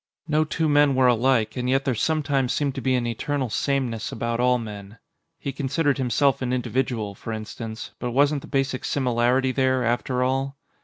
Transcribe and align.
No 0.27 0.43
two 0.43 0.67
men 0.67 0.95
were 0.95 1.05
alike, 1.05 1.55
and 1.55 1.69
yet 1.69 1.85
there 1.85 1.93
sometimes 1.93 2.53
seemed 2.53 2.73
to 2.73 2.81
be 2.81 2.95
an 2.95 3.05
eternal 3.05 3.51
sameness 3.51 4.11
about 4.11 4.39
all 4.39 4.57
men. 4.57 4.97
He 5.37 5.51
considered 5.51 5.99
himself 5.99 6.41
an 6.41 6.51
individual, 6.51 7.13
for 7.13 7.31
instance, 7.31 7.91
but 7.99 8.09
wasn't 8.09 8.41
the 8.41 8.47
basic 8.47 8.83
similarity 8.83 9.51
there, 9.51 9.83
after 9.83 10.23
all? 10.23 10.57